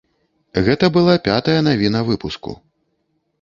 [0.67, 2.57] Гэта была пятая навіна выпуску.